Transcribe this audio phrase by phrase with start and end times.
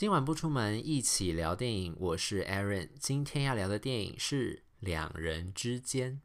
[0.00, 1.94] 今晚不出门，一起聊电影。
[2.00, 6.22] 我是 Aaron，今天要聊的电影是《两人之间》。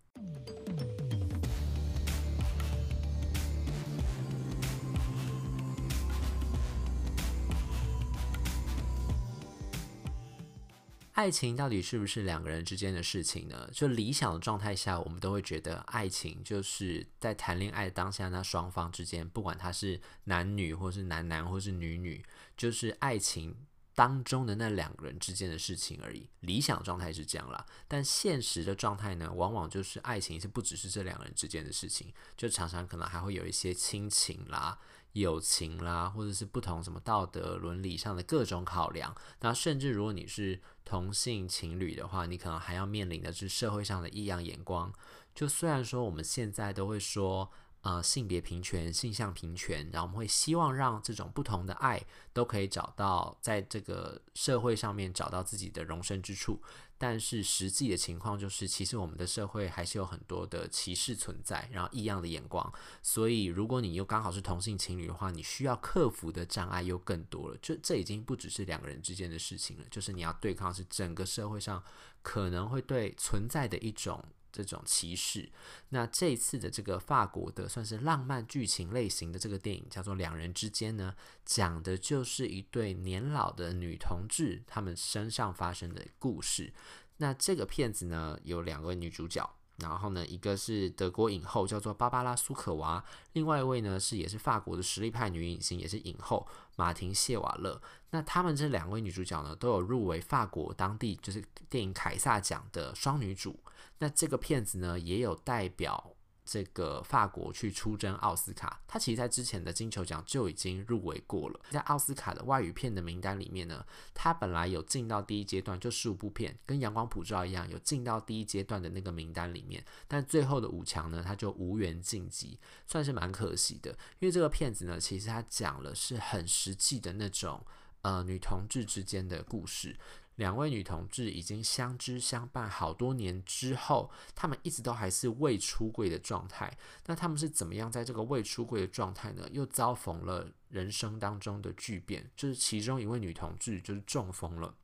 [11.16, 13.70] 爱情到底是不是两个人之间的事情呢？
[13.71, 22.21] 就理想的状态下，我们都会觉得爱情就是在谈恋爱当下，那双方之间，不管他是男女，或是男男，或是女女，
[22.57, 23.55] 就是爱情
[23.93, 26.28] 当中的那两个人之间的事情而已。
[26.41, 34.77] 理想状态是这样啦，但现实的状态呢，往往就是爱情是不只是这两个人之间的事情，就常常可能还会有一些亲情啦。
[35.16, 44.94] 友情啦，或者是不同什么道德伦理上的各种考量，那甚至如果你是同性情侣的话，你可能还要面临的是社会上的异样眼光。
[45.33, 47.50] 就虽然说我们现在都会说，
[47.86, 52.03] 呃，性别平权、性向平权，然后我们会希望让这种不同的爱
[52.34, 56.59] 都可以找到在这个社会上面找到自己的容身之处。
[56.98, 62.73] 但是实际的情况就是，其实我们的社会还是有很多的歧视存在，然后异样的眼光。
[63.03, 67.58] 所以，如果你又刚好是同性情侣的话，你需要克服的障碍又更多了。
[67.61, 71.83] 就这已经不只是两个人之间的事情了，就是你要对抗是整个社会上
[72.23, 74.25] 可能会对存在的一种。
[74.64, 75.50] 这种歧视，
[75.89, 86.73] 那这次的这个法国的算是浪漫剧情类型的这个电影叫做《两人之间》呢，讲的就是一对年老的女同志他们身上发生的故事。
[87.17, 89.56] 那这个片子呢，有两位女主角。
[89.77, 97.81] 然后呢，一个是德国影后，叫做芭芭拉苏可娃；另外一位呢是也是法国的实力派女影星，也是影后马婷谢瓦勒。
[98.11, 103.59] 那他们这两位女主角呢，都有入围法国当地就是电影凯撒奖的双女主。
[103.99, 106.14] 那这个片子呢，也有代表。
[106.45, 111.59] 这个法国去出征奥斯卡，他其实在之前的金球奖就已经入围过了。
[111.71, 119.83] 在奥斯卡的外语片的名单里面呢，他本来有进到第一阶段，就十五部片，跟《阳光普照》一样，有进到第一阶段的那个名单里面。
[120.07, 123.89] 但最后的五强呢，他就无缘晋级，算是蛮可惜的。
[124.20, 127.65] 因为这个片子呢，其实他讲了是很实际的那种
[128.03, 129.97] 呃女同志之间的故事。
[130.35, 136.78] 两位女同志已经相知相伴好多年之后，她们一直都还是未出柜的状态。
[137.06, 139.47] 那她们是怎么样在这个未出柜的状态呢？
[139.51, 144.75] 又遭逢了人生当中的巨变，就是其中一位女同志就是中风了，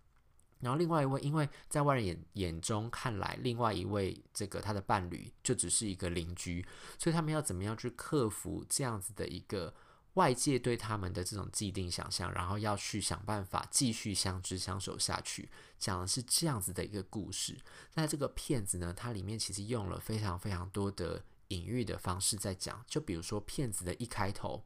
[0.60, 6.66] 然后另外一位因为在外人眼眼中看来，另外一位这个她的伴侣就只是一个邻居，
[6.98, 9.74] 所以他们要怎么样去克服这样子的一个。
[10.16, 15.50] 外界对他们的这种既定想象，然后要去想办法继续相知相守下去，
[15.80, 17.58] 讲的是这样子的一个故事。
[17.94, 24.66] 那这个片子呢，它里面其实用了非常非常多的隐喻的方式在讲，就比如说片子的一开头，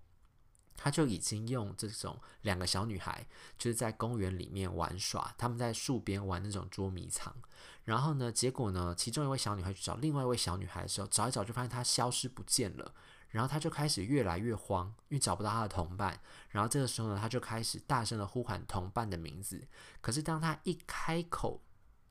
[0.75, 3.27] 他就已经用这种两个小女孩
[3.57, 7.33] 就是在公园里面玩耍，他们在树边玩那种捉迷藏，
[7.83, 12.93] 然后呢，结果呢，其中一位小女孩去找另外一位小女孩的时候，找一找就发现她消失不见了。
[13.35, 16.17] 然后他就开始越来越慌，因为找不到他的同伴。
[16.51, 19.67] 然后这个时候呢，他就开始大声的呼喊同伴的名字。
[19.99, 21.61] 可是当他一开口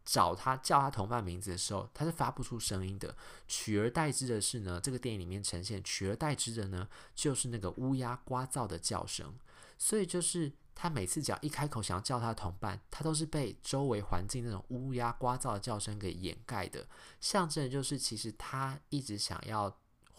[0.05, 3.17] 找他叫他同伴名字的时候，他是发不出声音的。
[3.49, 9.35] 取而代之的是呢，这个电影里面呈现取而代之的呢，就是那个乌鸦呱噪的叫声。
[9.79, 16.87] 所以就是他每次只要一开口想要叫他的同伴，他都是被周围环境那种乌鸦呱噪的叫声给掩盖的，
[17.19, 19.75] 象征就是其实他一直想要。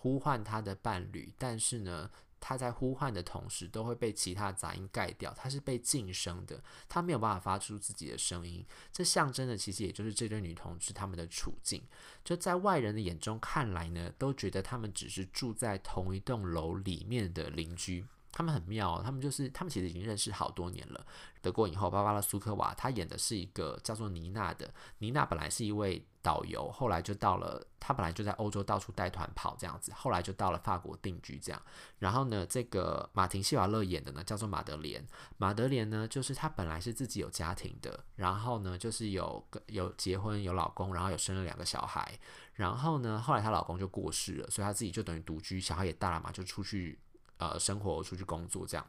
[0.05, 2.07] 呼唤他的伴侣，但是呢，
[2.39, 8.63] 他在呼唤的同时都会被其他杂音盖掉，他是被晋升的，他没有办法发出自己的声音。
[8.91, 11.81] 这象征的其实也就是这对女同志他们的处境，
[12.23, 18.05] 就在外人的眼中看来呢，都觉得他们只是住在同一栋楼里面的邻居。
[18.35, 21.07] 他们很妙，他们就是他们其实已经认识好多年了。
[21.41, 24.69] 德国影后芭芭拉苏科娃，她演的是一个叫做妮娜的。
[24.97, 31.61] 妮娜本来是一位导游，后来就到了，她本来就在欧洲到处带团跑这样子，后来就到了法国定居这样。
[31.97, 35.01] 然后呢，这个马婷谢瓦勒演的呢叫做马德莲。
[35.37, 42.19] 马德莲呢，就是她本来是自己有家庭的，然后呢就是有个有结婚有老公，然后有生了两个小孩。
[42.55, 46.99] 然后呢，后来她老公就过世了，所以她自己就等于独居，小孩也大了嘛，就出去。
[47.37, 48.87] 呃，生活出去工作这样，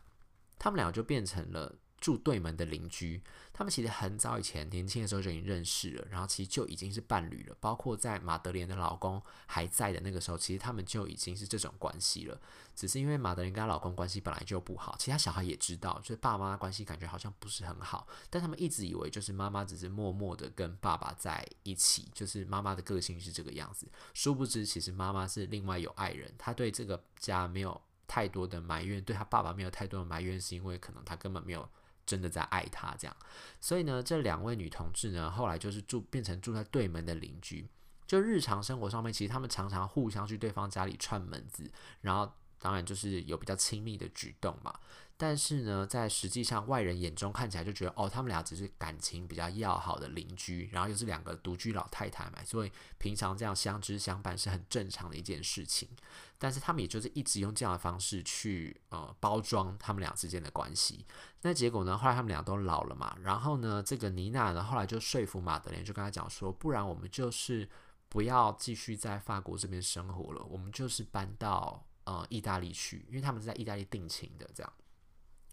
[0.59, 3.23] 他们俩就变成了住对门的邻居。
[3.53, 7.57] 他们其实很早以前年轻的时候就已经认识了，然后其实就已经是伴侣了。
[7.59, 12.39] 包括在马德莲的老公还在的那个时候，其实他们就已经是这种关系了。
[12.75, 18.07] 只是因为马德莲跟她老公关系本来就不好，其他小孩也知道，就是爸妈关系感觉好像不是很好。
[18.29, 23.91] 但他们一直以为就是妈妈只是默默的跟爸爸在一起，就是妈妈的个性是这个样子。
[24.13, 31.69] 殊不知，其实妈妈是另外有爱人，她对这个家没有太多的埋怨，对他爸爸没有太多的埋怨，是因为可能他根本没有
[32.05, 33.17] 真的在爱他这样。
[33.61, 37.69] 所以呢，这两位女同志呢，后来就是住变成住在对门的邻居，
[38.07, 41.71] 就日常生活上面，其实他们常常互相去对方家里串门子，
[42.01, 44.75] 然后当然就是有比较亲密的举动嘛。
[45.19, 55.89] 但是呢，在实际上外人眼中看起来就觉得，哦，他们俩只是感情比较要好的邻居，然后又是两个独居老太太嘛，所以平常这样相知相伴是很正常的一件事情。
[56.37, 61.07] 但是他们也就是一直用这样的方式去呃包装他们俩之间的关系。
[61.41, 67.67] 那结果呢，后来他们俩都老了嘛，然后呢，这个妮娜呢后来就说服马德莲，就跟他讲说，不然我们就是
[68.11, 74.73] 不要继续在法国这边生活了，我们就是搬到呃意大利去，因为他们是在意大利定情的这样。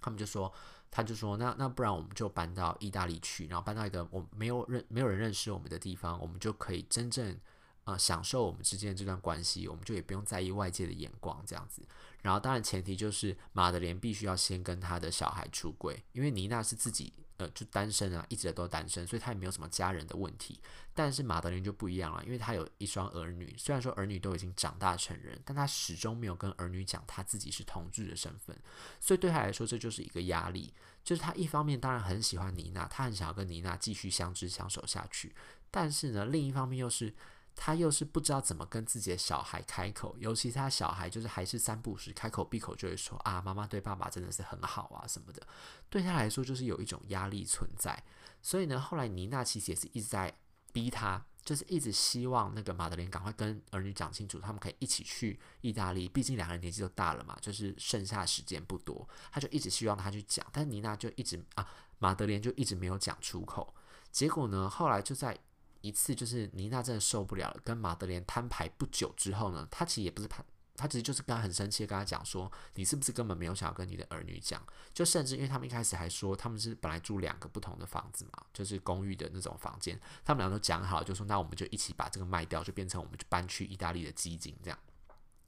[0.01, 0.51] 他们就说，
[0.91, 7.39] 他就说，那那不然我们就搬到意大利去，然后搬到一个我没有认没有人认识我们的地方，我们就可以真正
[7.85, 11.81] 呃享受我们之间的这段关系，我们就也不用在意外界的眼光这样子。
[12.21, 17.13] 然后当然前提就是马德莲必须要先跟他的小孩出柜，因为妮娜是自己。
[17.37, 20.59] 呃，就单身啊，一直都单身，所以他也没有什么家人的问题。
[20.93, 28.55] 但是马德琳就不一样了，因为他有一双儿女，虽然说儿女都已经长大成人，但他始终没有跟儿女讲他自己是同志的身份，
[28.99, 30.73] 所以对他来说这就是一个压力。
[31.03, 35.33] 就是他一方面当然很喜欢妮娜，他很想要跟妮娜继续相知相守下去，
[35.71, 37.13] 但是呢，另一方面又是。
[37.55, 45.41] 他又是不知道怎么跟自己的小孩开口，尤其他小孩就是还是三不时开口闭口就会说啊，妈妈对爸爸真的是很好啊什么的，
[45.89, 48.03] 对他来说就是有一种压力存在。
[48.41, 50.35] 所以呢，后来妮娜其实也是一直在
[50.71, 61.65] 逼他，就是一直希望那个马德莲赶快跟儿女讲清楚，他们可以一起去意大利，毕竟两个人年纪都大了嘛，就是剩下的时间不多，他就一直希望他去讲，但妮娜就一直啊，
[61.99, 63.73] 马德莲就一直没有讲出口。
[64.11, 65.37] 结果呢，后来就在。
[65.83, 70.41] 一次就是妮娜真的受不了了，跟马德莲摊牌不久之后呢，他其实也不是他，
[70.77, 74.65] 他其实就是跟他很生气，跟他讲说，你是不是根本没有想要跟你的儿女讲？
[74.93, 84.79] 就甚至因为他们一开始还说他们是本来住两个不同的房子嘛，就是公寓的那种房间，他们俩都讲好，就说那我们就一起把这个卖掉，就变成我们就搬去意大利的基金这样。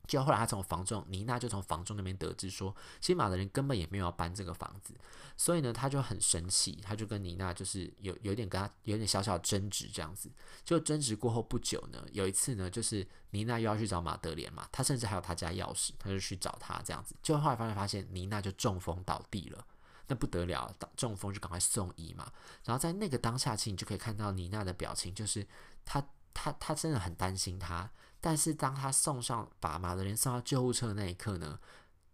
[0.07, 4.93] 就后来他从房仲，妮娜就从房仲那边得知说，其实马德莲根本也没有要搬这个房子，
[5.35, 10.29] 所以呢，他就很生气，他就跟妮娜就是有有点跟他有点小小争执这样子。
[10.63, 17.15] 就争执过后不久呢，有一次呢，就是妮娜又要去找马德莲嘛，他甚至还有他家钥匙，他就去找他这样子。
[17.21, 19.65] 就后来发现发现妮娜就中风倒地了，
[20.07, 22.31] 那不得了，中风就赶快送医嘛。
[22.63, 25.45] 然后在那个当下期，你就可以看到妮娜的表情，就是
[25.83, 26.03] 他
[26.33, 27.89] 他他真的很担心他。
[28.25, 31.59] 但是当他送上把马德莲送到救护车的那一刻呢，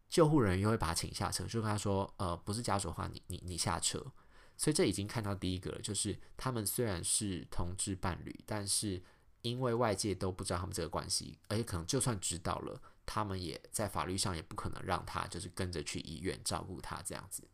[0.09, 4.05] 救护人员又会把他请下车，就跟他说：“呃，不是家属的话，你你你下车。”
[4.57, 9.01] 所以这已经看到第一个了，就是他们虽然是同志伴侣，但是
[9.41, 17.47] 因为外界都不知道他们这个关系，而且可能就算知道了，他们也在法律上也不可能让他就是跟着去医院照顾他这样子。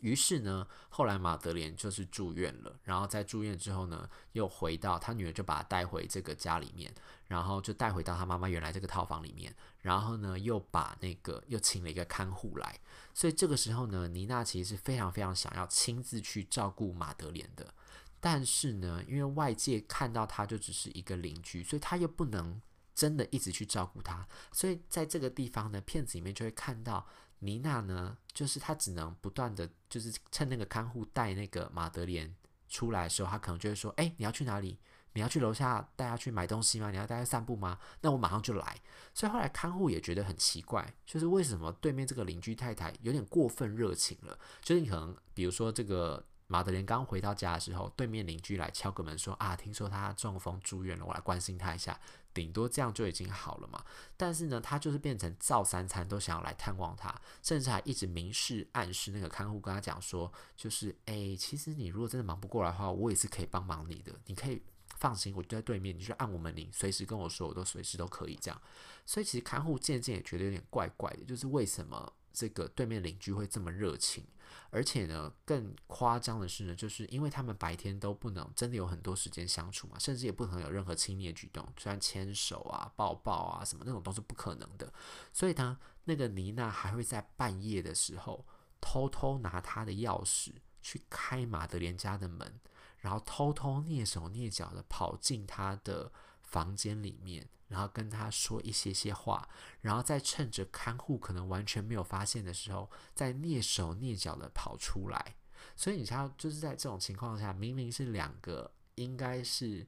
[0.00, 6.92] 于是呢，后来马德莲就是住院了，然后在住院之后呢，又回到他女儿就把他带回这个家里面，
[7.26, 12.80] 然后就带回到他妈妈原来这个套房里面，然后呢又把那个又请了一个看护来，
[13.14, 17.72] 所以这个时候呢，妮娜其实是非常非常想要亲自去照顾马德莲的，
[18.18, 22.60] 但是呢，因为外界看到他就只是一个邻居，所以他又不能
[22.96, 27.06] 真的一直去照顾他，所以在这个地方呢，片子里面就会看到。
[27.40, 32.34] 妮娜呢，就是她只能不断的，就是趁那个看护带那个马德莲
[32.68, 34.78] 出来的时候，她可能就会说：“哎，你要去哪里？
[35.12, 36.90] 你要去楼下带她去买东西吗？
[36.90, 37.78] 你要带她散步吗？
[38.00, 38.76] 那我马上就来。”
[39.14, 44.38] 所以后来看护也觉得很奇怪，就是为什么对面这个邻居太太有点过分热情了？
[44.62, 46.24] 就是你可能比如说这个。
[46.48, 51.98] 马德莲刚回到家的时候，对面邻居来敲个门说：“啊，听说他中风住院了，我来关心他一下。”
[52.34, 53.84] 顶多这样就已经好了嘛。
[54.16, 64.12] 但是呢，他就是变成造三餐都想要来探望他，甚至还一直明示暗示那个看护跟他讲说：“就是哎，其实你如果真的忙不过来的话，我也是可以帮忙你的。
[64.26, 64.62] 你可以
[64.96, 68.62] 放心，我就在对面，你就按我门铃，随时跟我说，我都随时都可以这样。”
[69.04, 74.24] 所以其实看护渐渐也觉得有点怪怪的，就是为什么这个对面邻居会这么热情？
[74.70, 84.92] 而且呢，更夸张的是呢，就是因为他们白天都不能真的有很多时间相处嘛，甚至也不可能有任何亲密的举动，虽然牵手啊、抱抱啊什么那种都是不可能的。
[85.32, 88.44] 所以呢，那个妮娜还会在半夜的时候
[88.80, 92.60] 偷偷拿她的钥匙去开马德莲家的门，
[92.98, 96.10] 然后偷偷蹑手蹑脚的跑进他的
[96.50, 97.48] 房间里面。
[97.68, 99.46] 然后跟他说一些些话，
[99.82, 105.36] 然后再趁着看护可能完全没有发现的时候，再蹑手蹑脚的跑出来。
[105.76, 109.86] 所以你知道，就是在这种情况下，明明是两个应该是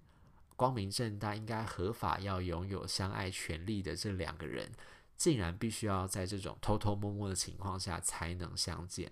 [0.56, 4.70] 光明正大、应该合法要拥有相爱权利的这两个人，
[5.16, 9.10] 竟然必须要在这种偷偷摸摸的情况下才能相见。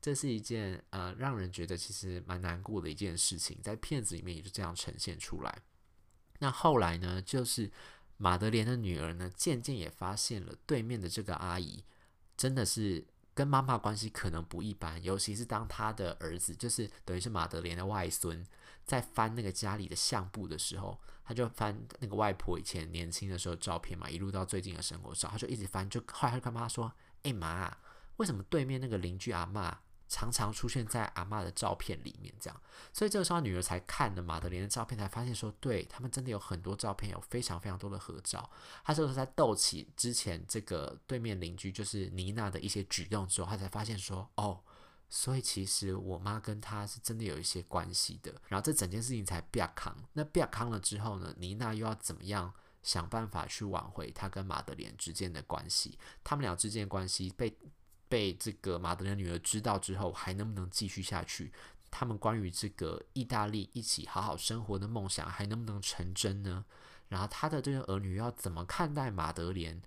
[0.00, 5.62] 这是一件呃让人觉得其实蛮难过的一件事情，在片子里面也就这样呈现出来。
[6.38, 7.70] 那后来呢，就是
[8.16, 11.84] 马德莲的女儿呢，渐渐也发现了对面的这个阿姨
[12.36, 18.44] 真的是跟妈妈关系可能不一般，尤其是当她的儿子，就是等于是马德莲的外孙，
[18.84, 26.92] 在翻那个家里的相簿的时候，他就翻那个外婆以前年轻的时候照片嘛，一路到最近的生活照，他就一直翻，就后来他就跟妈妈说
[27.22, 27.76] ：“哎妈，
[28.16, 29.74] 为什么对面那个邻居阿嬷？”
[30.08, 32.60] 常常出现在阿嬷的照片里面，这样，
[32.94, 38.50] 所以这个时候女儿才看了马德莲的照片，才发现说，对，他们真的有很多照片，有非常非常多的合照。
[38.82, 44.58] 她这个时候在逗起之前这个对面邻居就是妮娜的一些举动之后，她才发现说，哦，
[45.10, 48.34] 所以其实我妈跟她是真的有一些关系的。
[48.46, 52.50] 然后这整件事情才变康，那变康了之后呢，妮娜又要怎么样
[52.82, 55.98] 想办法去挽回她跟马德莲之间的关系？
[56.24, 57.54] 他们俩之间的关系被。
[58.08, 61.52] 被这个马德莲女儿知道之后，还能不能继续下去？
[61.90, 66.64] 他们关于这个意大利一起好好生活的梦想，还能不能成真呢？
[67.08, 69.80] 然后他的这个儿女要怎么看待马德莲？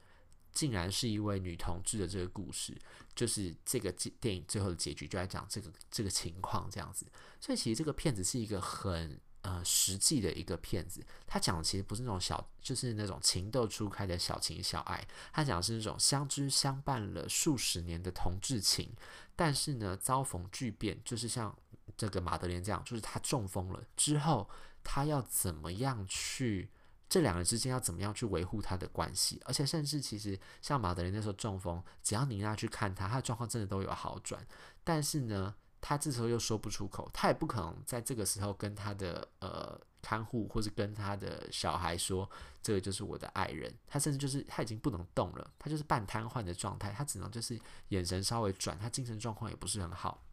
[0.51, 2.77] 竟然是一位女同志的这个故事，
[3.15, 7.05] 就是这个电影最后的结局就在讲这个这个情况这样子。
[7.39, 9.19] 所以其实这个片子是一个很。
[9.43, 18.93] 呃，实际的一个骗子，他讲的其实不是那种小，就是那种情窦初开的小情小爱，他讲的是那种相知相伴了数十年的同志情，
[19.35, 21.57] 但是呢，遭逢巨变，就是像
[21.97, 24.47] 这个马德莲这样，就是他中风了之后，
[24.83, 26.69] 他要怎么样去，
[27.09, 34.45] 这两个人之间要怎么样去维护他的关系，而且甚至其实像马德莲那时候中风，只要妮娜去看他，他的状况真的都有好转，
[34.83, 35.55] 但是呢。
[35.81, 42.29] 他这时候又说不出口，他也不可能在这个时候跟他的呃看护或者跟他的小孩说，
[42.61, 43.73] 这个就是我的爱人。
[43.87, 50.23] 他甚至就是他已经不能动了，他就是半瘫痪的状态，他只能就是眼神稍微转，他精神状况也不是很好。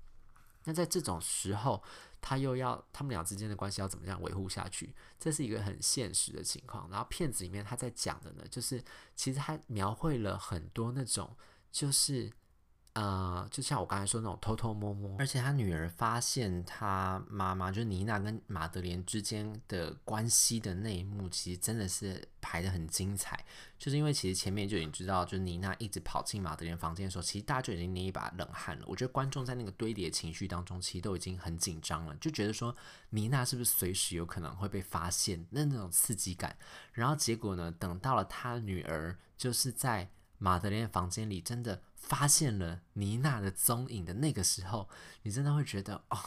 [0.64, 1.82] 那在这种时候，
[2.20, 4.94] 他又要他们俩之间的关系要怎么样维护下去？
[5.18, 6.90] 这是一个很现实的情况。
[6.90, 8.84] 然后片子里面他在讲的呢，就是
[9.16, 11.34] 其实他描绘了很多那种
[11.72, 12.30] 就是。
[12.98, 23.44] 呃，就像我刚才说那种偷偷摸摸，而且他女儿发现他妈妈就是妮娜跟马德莲之间的关系的那一幕，其实真的是排得很精彩。
[23.78, 28.84] 就是因为其实前面就已经知道，就是妮娜一直跑进马德莲房间的时候，其实大家就已经捏一把冷汗了。
[28.88, 32.74] 我觉得观众在那个堆叠情绪当中，其实都已经很紧张了，就觉得说
[33.10, 36.56] 妮娜是不是随时有可能会被发现，那那种刺激感。
[36.92, 41.82] 然后结果呢，等到了他女儿就是在马德莲房间里，真的。
[42.00, 44.88] 发现了妮娜的踪影的那个时候，
[45.24, 46.18] 你真的会觉得哦，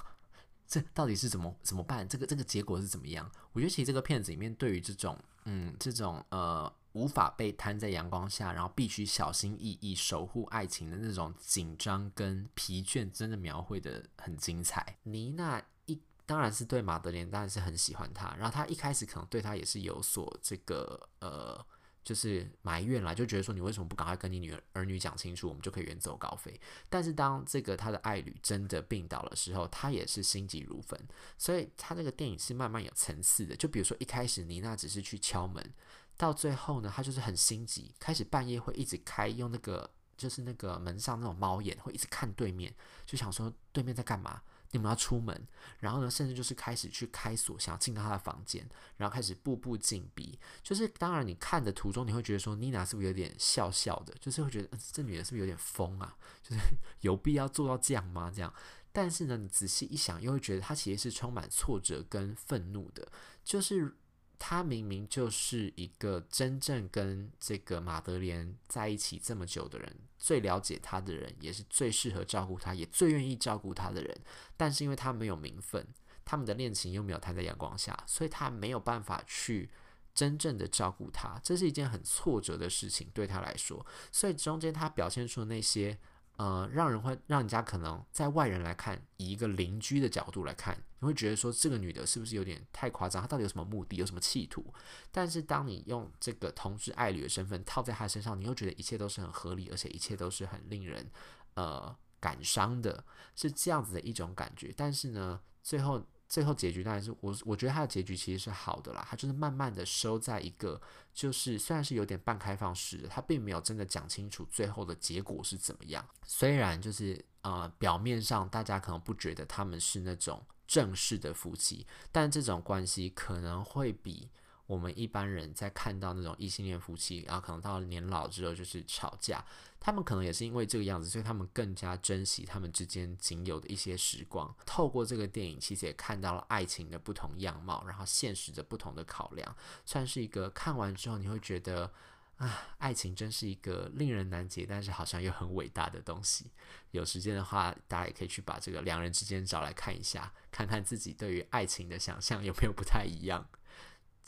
[0.68, 2.08] 这到底是怎么怎么办？
[2.08, 3.32] 这个这个结果是怎么样？
[3.53, 15.00] 我觉得其实这个片子里面对于这种嗯这种呃无法被摊在阳光下，然后必须小心翼翼守护爱情的那种紧张跟疲倦，真的描绘得很精彩。
[15.03, 21.65] 妮娜一当然是对马德莲当然是很喜欢他，然后他一开始可能对他也是有所这个呃。
[22.03, 26.60] 就是埋怨啦，就觉得说你为什么不赶快跟你女儿儿女讲清楚，我们就可以远走高飞。
[26.89, 31.00] 但是当这个他的爱侣真的病倒的时候，他也是心急如焚。
[31.38, 33.55] 所以他这个电影是慢慢有层次的。
[33.55, 35.74] 就比如说一开始妮娜只是去敲门，
[36.17, 42.74] 到最后呢，他就是很心急，开始半夜会一直开，用那个就是那个门上那种猫眼，会一直看对面，
[43.05, 44.41] 就想说对面在干嘛。
[44.71, 45.47] 你们要出门，
[45.79, 50.39] 然后呢，甚至就是开始去开锁，想要进到他的房间，然后开始步步紧逼。
[50.63, 54.13] 就是当然，你看的途中，你会觉得说，妮娜是不是有点笑笑的？
[54.19, 56.15] 就是会觉得，这女人是不是有点疯啊？
[56.41, 56.61] 就是
[57.01, 58.31] 有必要做到这样吗？
[58.33, 58.53] 这样，
[58.91, 63.11] 但是呢，你仔细一想，又会觉得她其实是充满挫折跟愤怒的，
[63.43, 63.95] 就是。
[64.43, 74.21] 他明明就是一个真正跟这个马德莲在一起这么久的人，最了解他的人，也是最适合照顾他，也最愿意照顾他的人。
[74.57, 75.88] 但是因为他没有名分，
[76.25, 79.69] 他们的恋情又没有摊在阳光下，所以他没有办法去
[80.15, 81.39] 真正的照顾他。
[81.43, 83.86] 这是一件很挫折的事情对他来说。
[84.12, 86.00] 所以中间他表现出那些。
[86.38, 93.21] 呃，让人会让人家可能在外人来看，以一个邻居的角度来看，你会觉得说这个女的是不是有点太夸张？
[93.21, 94.73] 她到底有什么目的，有什么企图？
[95.11, 101.09] 但是当你用这个同志爱侣的身份套在她身上，你又觉得一切都是很合理，而且一切都是很令人
[101.53, 103.03] 呃感伤的，
[103.35, 104.73] 是这样子的一种感觉。
[104.75, 106.05] 但是呢，最后。
[106.31, 109.05] 最后结局当然是我，我觉得他的结局其实是好的啦。
[109.09, 110.81] 他就是慢慢的收在一个，
[111.13, 116.07] 就是虽然是有点半开放式的，他并没有真的讲清楚最后的结果是怎么样。
[116.25, 124.29] 虽然就是呃表面上大家可能不觉得他们是那种正式的夫妻，但这种关系可能会比
[124.68, 129.44] 我们一般人在看到那种异性恋夫妻，然后可能到了年老之后就是吵架，
[129.80, 134.53] 他们可能也是因为这个样子，所以他们更加珍惜他们之间仅有的一些时光。
[134.65, 141.91] 透过这个电影，其实也看到了爱情的不同样貌，然后现实的不同的考量，算是一个看完之后你会觉得
[142.38, 146.50] 啊，爱情真是一个令人难解，但是好像又很伟大的东西。
[146.91, 153.46] 有时间的话，大家也可以去把这个两人之间找来看一下，看看自己对于爱情的想象有没有不太一样。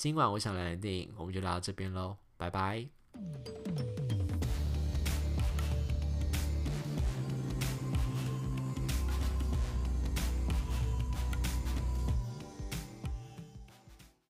[0.03, 2.85] 今晚我想聊的电影，我们就聊到这边喽，拜拜。